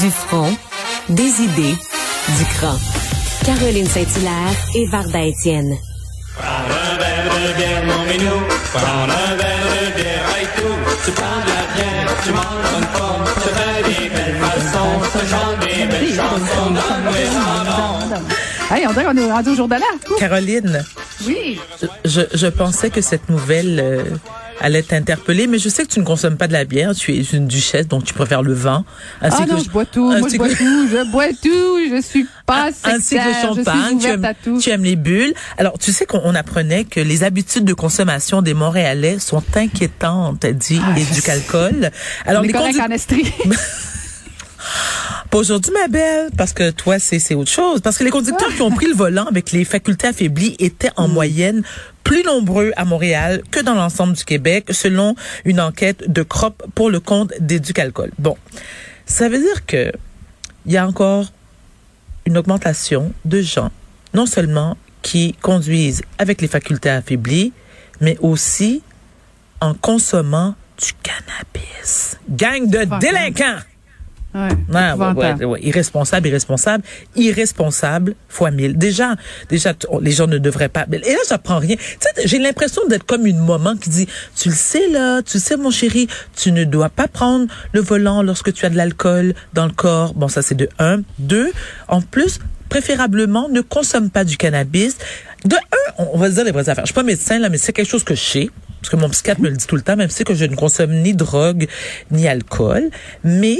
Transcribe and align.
Du 0.00 0.10
front, 0.10 0.54
des 1.08 1.40
idées, 1.42 1.74
du 2.38 2.44
cran. 2.56 2.74
Caroline 3.44 3.86
Saint-Hilaire 3.86 4.54
et 4.74 4.86
Varda 4.86 5.22
Étienne. 5.22 5.76
Prends 6.36 6.46
un 6.46 6.98
verre 6.98 7.24
de 7.34 7.56
bière, 7.56 7.84
mon 7.86 8.04
minou. 8.04 8.36
Prends 8.72 9.04
un 9.04 9.34
verre 9.36 9.66
de 9.72 10.00
bière, 10.00 10.24
aïe 10.36 10.46
tout. 10.56 11.04
Tu 11.04 11.10
prends 11.12 11.40
de 11.40 11.48
la 11.48 11.64
bière, 11.74 12.14
tu 12.24 12.30
manges 12.32 12.72
une 12.78 12.86
pomme. 12.86 13.24
Tu 13.34 13.48
fais 13.48 13.82
des 14.02 14.08
belles 14.10 14.36
façons, 14.40 15.00
tu 15.12 15.26
chantes 15.30 15.60
des 15.60 15.86
belles 15.86 16.14
chansons. 16.14 16.70
Donne-moi 16.70 18.18
Hey, 18.70 18.86
on 18.86 18.92
dirait 18.92 19.04
qu'on 19.06 19.16
est 19.16 19.32
rendu 19.32 19.48
au 19.50 19.54
jour 19.56 19.68
de 19.68 19.74
l'an. 19.76 20.16
Caroline, 20.18 20.84
Oui. 21.26 21.58
je, 22.04 22.20
je 22.34 22.46
pensais 22.48 22.90
que 22.90 23.00
cette 23.00 23.28
nouvelle 23.30 23.80
euh, 23.82 24.04
allait 24.60 24.82
t'interpeller, 24.82 25.46
mais 25.46 25.58
je 25.58 25.68
sais 25.68 25.84
que 25.84 25.88
tu 25.88 26.00
ne 26.00 26.04
consommes 26.04 26.36
pas 26.36 26.48
de 26.48 26.52
la 26.52 26.64
bière. 26.64 26.94
Tu 26.94 27.14
es 27.14 27.20
une 27.22 27.46
duchesse, 27.46 27.86
donc 27.88 28.04
tu 28.04 28.14
préfères 28.14 28.42
le 28.42 28.52
vin. 28.52 28.84
ainsi 29.22 29.38
Ah 29.40 29.46
que 29.46 29.50
non, 29.52 29.58
je 29.58 29.70
bois 29.70 29.84
tout. 29.84 30.10
Moi, 30.10 30.28
je 30.30 30.36
bois 30.36 30.48
que- 30.48 30.54
tout. 30.54 30.88
Je 30.90 31.10
bois 31.10 31.28
tout. 31.28 31.96
Je 31.96 32.00
suis 32.02 32.26
pas 32.46 32.70
ainsi 32.84 33.16
que 33.16 33.20
le 33.28 33.34
champagne, 33.56 33.98
tu 33.98 34.06
aimes, 34.06 34.32
tu 34.60 34.70
aimes 34.70 34.84
les 34.84 34.96
bulles. 34.96 35.34
Alors, 35.58 35.78
tu 35.78 35.92
sais 35.92 36.06
qu'on 36.06 36.20
on 36.24 36.34
apprenait 36.34 36.84
que 36.84 37.00
les 37.00 37.24
habitudes 37.24 37.64
de 37.64 37.74
consommation 37.74 38.42
des 38.42 38.54
Montréalais 38.54 39.18
sont 39.18 39.42
inquiétantes, 39.54 40.44
dit 40.46 40.80
Ah, 40.84 40.92
je 40.96 41.02
Éduc 41.02 41.14
sais. 41.24 41.30
Alcool. 41.30 41.90
Alors, 42.26 42.40
On 42.42 42.44
est 42.44 42.48
les 42.48 42.52
correct 42.52 42.76
conduc- 42.78 42.86
en 42.86 42.90
estrie. 42.90 43.32
Pas 45.30 45.38
aujourd'hui, 45.38 45.72
ma 45.72 45.88
belle, 45.88 46.30
parce 46.36 46.52
que 46.54 46.70
toi, 46.70 46.98
c'est 46.98 47.18
c'est 47.18 47.34
autre 47.34 47.50
chose. 47.50 47.80
Parce 47.82 47.98
que 47.98 48.04
les 48.04 48.10
conducteurs 48.10 48.48
qui 48.54 48.62
ont 48.62 48.70
pris 48.70 48.86
le 48.86 48.94
volant 48.94 49.26
avec 49.26 49.52
les 49.52 49.64
facultés 49.64 50.06
affaiblies 50.06 50.56
étaient 50.58 50.88
Mm. 50.88 51.02
en 51.02 51.08
moyenne 51.08 51.62
plus 52.02 52.22
nombreux 52.24 52.72
à 52.76 52.86
Montréal 52.86 53.42
que 53.50 53.60
dans 53.60 53.74
l'ensemble 53.74 54.14
du 54.14 54.24
Québec, 54.24 54.68
selon 54.70 55.14
une 55.44 55.60
enquête 55.60 56.10
de 56.10 56.22
CROP 56.22 56.62
pour 56.74 56.88
le 56.88 57.00
compte 57.00 57.34
d'Éducalcool. 57.40 58.10
Bon, 58.18 58.36
ça 59.04 59.28
veut 59.28 59.38
dire 59.38 59.66
que 59.66 59.92
il 60.64 60.72
y 60.72 60.78
a 60.78 60.86
encore 60.86 61.26
une 62.24 62.38
augmentation 62.38 63.12
de 63.26 63.42
gens, 63.42 63.70
non 64.14 64.24
seulement 64.26 64.76
qui 65.02 65.34
conduisent 65.42 66.02
avec 66.18 66.40
les 66.40 66.48
facultés 66.48 66.90
affaiblies, 66.90 67.52
mais 68.00 68.16
aussi 68.20 68.82
en 69.60 69.74
consommant 69.74 70.54
du 70.82 70.92
cannabis. 71.02 72.16
Gang 72.30 72.68
de 72.70 72.78
Fuck, 72.86 73.00
délinquants! 73.00 73.58
Ouais, 74.38 74.48
Ah, 74.74 74.96
ouais, 74.96 75.06
épouvantable. 75.06 75.44
ouais, 75.44 75.50
ouais. 75.52 75.60
Irresponsable, 75.62 76.28
irresponsable, 76.28 76.84
irresponsable 77.16 78.14
fois 78.28 78.50
mille. 78.50 78.76
Déjà, 78.76 79.16
déjà, 79.48 79.72
les 80.00 80.10
gens 80.12 80.26
ne 80.26 80.38
devraient 80.38 80.68
pas. 80.68 80.86
Et 80.92 80.98
là, 81.12 81.18
j'apprends 81.28 81.58
rien. 81.58 81.76
Tu 81.76 81.82
sais, 82.00 82.26
j'ai 82.28 82.38
l'impression 82.38 82.82
d'être 82.88 83.04
comme 83.04 83.26
une 83.26 83.38
maman 83.44 83.76
qui 83.76 83.90
dit, 83.90 84.08
tu 84.36 84.48
le 84.50 84.54
sais 84.54 84.88
là, 84.88 85.22
tu 85.22 85.36
le 85.38 85.42
sais 85.42 85.56
mon 85.56 85.70
chéri, 85.70 86.08
tu 86.36 86.52
ne 86.52 86.64
dois 86.64 86.88
pas 86.88 87.08
prendre 87.08 87.46
le 87.72 87.80
volant 87.80 88.22
lorsque 88.22 88.52
tu 88.52 88.64
as 88.66 88.70
de 88.70 88.76
l'alcool 88.76 89.34
dans 89.54 89.66
le 89.66 89.72
corps. 89.72 90.14
Bon, 90.14 90.28
ça 90.28 90.42
c'est 90.42 90.54
de 90.54 90.68
un. 90.78 91.02
Deux, 91.18 91.50
en 91.88 92.00
plus, 92.00 92.38
préférablement, 92.68 93.48
ne 93.48 93.60
consomme 93.60 94.10
pas 94.10 94.24
du 94.24 94.36
cannabis. 94.36 94.96
De 95.44 95.56
un, 95.56 95.92
on 95.98 96.08
on 96.14 96.18
va 96.18 96.28
se 96.30 96.34
dire 96.34 96.44
les 96.44 96.50
vraies 96.52 96.68
affaires. 96.68 96.84
Je 96.84 96.88
suis 96.88 96.94
pas 96.94 97.02
médecin 97.02 97.38
là, 97.38 97.48
mais 97.48 97.58
c'est 97.58 97.72
quelque 97.72 97.88
chose 97.88 98.04
que 98.04 98.14
je 98.14 98.20
sais. 98.22 98.50
Parce 98.80 98.90
que 98.90 98.96
mon 98.96 99.08
psychiatre 99.08 99.40
me 99.40 99.48
le 99.48 99.56
dit 99.56 99.66
tout 99.66 99.74
le 99.74 99.82
temps, 99.82 99.96
même 99.96 100.08
si 100.10 100.22
que 100.22 100.34
je 100.34 100.44
ne 100.44 100.54
consomme 100.54 100.92
ni 101.02 101.12
drogue 101.12 101.66
ni 102.12 102.28
alcool. 102.28 102.90
Mais 103.24 103.58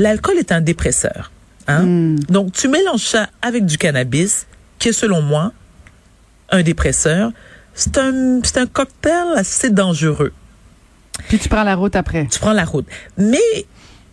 l'alcool 0.00 0.38
est 0.38 0.52
un 0.52 0.60
dépresseur. 0.60 1.30
Hein? 1.68 2.16
Donc, 2.28 2.52
tu 2.52 2.68
mélanges 2.68 3.06
ça 3.06 3.28
avec 3.42 3.64
du 3.66 3.78
cannabis, 3.78 4.46
qui 4.78 4.88
est 4.88 4.92
selon 4.92 5.22
moi 5.22 5.52
un 6.50 6.62
dépresseur. 6.62 7.30
C'est 7.74 7.96
un, 7.98 8.40
c'est 8.42 8.58
un 8.58 8.66
cocktail 8.66 9.28
assez 9.36 9.70
dangereux. 9.70 10.32
Puis 11.28 11.38
tu 11.38 11.48
prends 11.48 11.62
la 11.62 11.76
route 11.76 11.94
après. 11.96 12.26
Tu 12.30 12.38
prends 12.40 12.52
la 12.52 12.64
route. 12.64 12.86
Mais, 13.16 13.38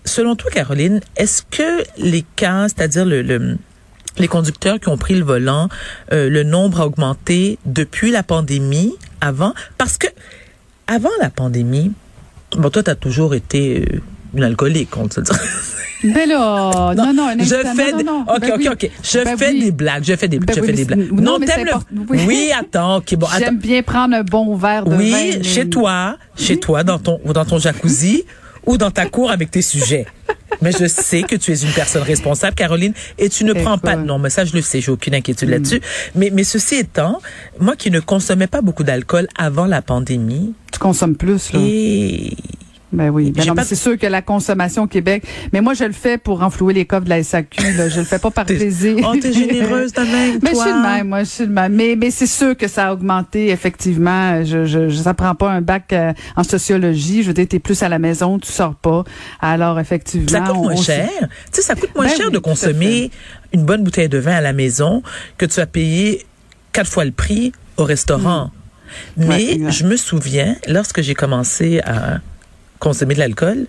selon 0.05 0.35
toi, 0.35 0.52
Caroline, 0.52 0.99
est-ce 1.15 1.41
que 1.49 1.83
les 1.97 2.23
cas, 2.35 2.67
c'est-à-dire 2.67 3.05
le, 3.05 3.21
le- 3.23 3.58
les 4.19 4.27
conducteurs 4.27 4.80
qui 4.80 4.89
ont 4.89 4.97
pris 4.97 5.13
le 5.15 5.23
volant, 5.23 5.69
euh, 6.11 6.30
le 6.30 6.43
nombre 6.43 6.81
a 6.81 6.85
augmenté 6.88 7.59
depuis 7.65 8.11
la 8.11 8.23
pandémie, 8.23 8.93
avant? 9.21 9.54
Parce 9.77 9.98
que, 9.98 10.08
avant 10.87 11.11
la 11.21 11.30
pandémie, 11.30 11.92
bon, 12.55 12.69
toi, 12.69 12.83
tu 12.83 12.89
as 12.89 12.95
toujours 12.95 13.33
été 13.36 13.86
euh, 13.92 14.02
une 14.36 14.43
alcoolique, 14.43 14.95
on 14.98 15.08
te 15.08 15.21
dit. 15.21 15.31
Ben 16.03 16.30
là, 16.30 16.93
non, 16.95 17.13
non, 17.13 17.27
un 17.30 17.37
je 17.39 17.55
fais 17.55 17.91
non, 17.91 17.97
non, 17.97 18.03
non. 18.03 18.21
OK, 18.33 18.39
Ben 18.41 18.52
OK, 18.52 18.58
oui. 18.59 18.69
OK. 18.69 18.91
Je 19.03 19.23
Ben 19.23 19.37
fais 19.37 19.49
oui. 19.52 19.59
des 19.59 19.71
blagues, 19.71 20.03
je 20.03 20.15
fais 20.15 20.27
des 20.27 20.39
Ben 20.39 20.53
je 20.55 20.61
oui, 20.61 20.65
fais 20.67 20.71
mais 20.73 20.77
des 20.77 20.85
blagues. 20.85 21.11
non, 21.11 21.39
mais 21.39 21.45
t'aimes 21.47 21.65
le-. 21.65 21.99
Oui. 22.09 22.19
Oui, 22.27 22.52
attends, 22.58 22.97
OK, 22.97 23.15
bon. 23.15 23.27
J'aime 23.39 23.58
bien 23.58 23.81
prendre 23.81 24.15
un 24.15 24.23
bon 24.23 24.55
verre 24.55 24.86
de 24.86 24.91
vin. 24.91 24.97
Oui, 24.97 25.11
mais- 25.11 25.43
chez 25.43 25.67
toi, 25.67 26.17
chez 26.36 26.59
toi 26.59 26.83
dans 26.83 26.99
ton 26.99 27.19
dans 27.25 27.45
ton 27.45 27.57
jacuzzi 27.57 28.23
ou 28.65 28.77
dans 28.77 28.91
ta 28.91 29.05
cour 29.07 29.31
avec 29.31 29.49
tes 29.49 29.61
sujets. 29.61 30.05
Mais 30.61 30.71
je 30.71 30.87
sais 30.87 31.23
que 31.23 31.36
tu 31.36 31.52
es 31.52 31.55
une 31.61 31.71
personne 31.71 32.02
responsable, 32.03 32.55
Caroline, 32.55 32.93
et 33.17 33.30
tu 33.30 33.43
ne 33.43 33.53
prends 33.53 33.77
pas. 33.77 33.93
Écoute. 33.93 34.05
Non, 34.05 34.17
mais 34.17 34.30
ça, 34.30 34.43
je 34.45 34.53
le 34.55 34.61
sais, 34.61 34.81
j'ai 34.81 34.91
aucune 34.91 35.13
inquiétude 35.15 35.49
là-dessus. 35.49 35.81
Mais, 36.15 36.31
mais 36.33 36.43
ceci 36.43 36.75
étant, 36.75 37.19
moi 37.59 37.75
qui 37.75 37.91
ne 37.91 37.99
consommais 37.99 38.47
pas 38.47 38.61
beaucoup 38.61 38.83
d'alcool 38.83 39.27
avant 39.37 39.65
la 39.65 39.81
pandémie, 39.81 40.53
Tu 40.71 40.80
consommes 40.80 41.15
plus, 41.15 41.52
là. 41.53 41.59
et 41.61 42.33
Ben 42.93 43.09
oui. 43.09 43.31
Ben 43.31 43.53
pas- 43.53 43.64
c'est 43.65 43.75
sûr 43.75 43.98
que 43.98 44.08
la 44.08 44.21
consommation 44.21 44.83
au 44.83 44.87
Québec. 44.87 45.23
Mais 45.52 45.59
moi, 45.59 45.73
je 45.73 45.83
le 45.83 45.92
fais 45.92 46.17
pour 46.17 46.39
renflouer 46.39 46.73
les 46.73 46.86
coffres 46.86 47.03
de 47.03 47.09
la 47.09 47.21
SAQ. 47.21 47.73
Là. 47.77 47.89
Je 47.89 47.99
le 47.99 48.05
fais 48.05 48.17
pas 48.17 48.31
par 48.31 48.45
plaisir. 48.45 48.95
Oh, 49.03 49.14
t'es 49.21 49.33
généreuse 49.33 49.92
de 49.92 49.99
même, 50.02 50.39
Mais 50.42 50.52
je 50.52 50.55
suis 50.55 50.70
le 50.71 50.81
même, 50.81 51.08
moi, 51.09 51.20
je 51.25 51.30
suis 51.30 51.45
le 51.45 51.52
même. 51.52 51.73
Mais, 51.73 51.95
mais 51.98 52.11
c'est 52.11 52.25
sûr 52.27 52.55
que 52.55 52.70
ça 52.70 52.87
a 52.87 52.93
augmenté, 52.93 53.49
effectivement. 53.49 54.43
Je, 54.45 54.65
je, 54.65 54.87
je- 54.87 55.02
ça 55.02 55.14
prend 55.14 55.36
pas 55.36 55.52
un 55.52 55.59
bac 55.61 55.92
euh, 55.92 56.14
en 56.37 56.43
sociologie. 56.43 57.23
Je 57.23 57.27
veux 57.27 57.33
dire, 57.33 57.48
t'es 57.49 57.59
plus 57.59 57.83
à 57.83 57.89
la 57.89 57.99
maison, 57.99 58.39
tu 58.39 58.52
sors 58.52 58.75
pas. 58.75 59.04
Alors, 59.42 59.80
effectivement. 59.81 60.27
Ça 60.30 60.39
coûte 60.39 60.55
on- 60.55 60.64
moins 60.64 60.73
on- 60.73 60.81
cher. 60.81 61.09
Tu 61.19 61.27
sais, 61.52 61.61
ça 61.64 61.75
coûte 61.75 61.93
moins 61.93 62.05
Ben 62.05 62.15
cher 62.15 62.25
oui, 62.27 62.33
de 62.33 62.39
consommer 62.39 63.11
une 63.54 63.64
bonne 63.65 63.83
bouteille 63.83 64.08
de 64.09 64.17
vin 64.17 64.36
à 64.36 64.42
la 64.42 64.54
maison 64.54 65.04
que 65.37 65.45
tu 65.45 65.59
as 65.59 65.65
payé 65.67 66.25
quatre 66.71 66.89
fois 66.89 67.04
le 67.04 67.11
prix 67.11 67.52
au 67.75 67.83
restaurant. 67.83 68.52
Ouais, 69.17 69.58
Mais 69.59 69.71
je 69.71 69.83
me 69.86 69.98
souviens, 69.98 70.55
lorsque 70.69 71.02
j'ai 71.02 71.14
commencé 71.14 71.81
à 71.81 72.19
consommer 72.80 73.14
de 73.15 73.20
l'alcool, 73.20 73.65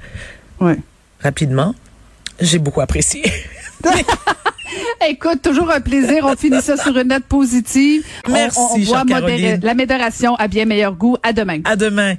Ouais. 0.61 0.77
rapidement, 1.23 1.75
j'ai 2.41 2.59
beaucoup 2.59 2.81
apprécié. 2.81 3.23
Écoute, 5.09 5.41
toujours 5.43 5.71
un 5.71 5.81
plaisir. 5.81 6.25
On 6.25 6.37
finit 6.37 6.61
ça 6.61 6.77
sur 6.77 6.97
une 6.99 7.09
note 7.09 7.25
positive. 7.25 8.05
Merci, 8.29 8.59
on, 8.61 8.75
on 8.75 8.79
voit 8.81 9.05
modérer- 9.05 9.21
Caroline. 9.21 9.61
la 9.63 9.75
modération 9.75 10.35
à 10.37 10.49
bien 10.49 10.65
meilleur 10.65 10.93
goût. 10.95 11.17
À 11.23 11.33
demain. 11.33 11.61
À 11.65 11.77
demain. 11.77 12.15